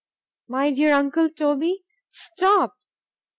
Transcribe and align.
my 0.47 0.71
dear 0.71 0.95
uncle 0.95 1.29
Toby——stop! 1.29 2.73